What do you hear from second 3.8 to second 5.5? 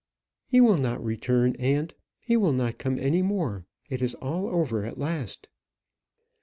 it is all over at last."